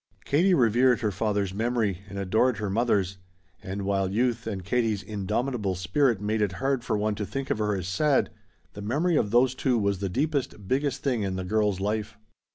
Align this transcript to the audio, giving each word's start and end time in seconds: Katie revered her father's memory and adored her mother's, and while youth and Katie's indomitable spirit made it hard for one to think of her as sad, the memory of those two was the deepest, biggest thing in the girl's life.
Katie 0.25 0.55
revered 0.55 1.01
her 1.01 1.11
father's 1.11 1.53
memory 1.53 2.01
and 2.09 2.17
adored 2.17 2.57
her 2.57 2.71
mother's, 2.71 3.19
and 3.61 3.83
while 3.83 4.09
youth 4.09 4.47
and 4.47 4.65
Katie's 4.65 5.03
indomitable 5.03 5.75
spirit 5.75 6.19
made 6.19 6.41
it 6.41 6.53
hard 6.53 6.83
for 6.83 6.97
one 6.97 7.13
to 7.13 7.23
think 7.23 7.51
of 7.51 7.59
her 7.59 7.75
as 7.75 7.87
sad, 7.87 8.31
the 8.73 8.81
memory 8.81 9.15
of 9.15 9.29
those 9.29 9.53
two 9.53 9.77
was 9.77 9.99
the 9.99 10.09
deepest, 10.09 10.67
biggest 10.67 11.03
thing 11.03 11.21
in 11.21 11.35
the 11.35 11.45
girl's 11.45 11.79
life. 11.79 12.17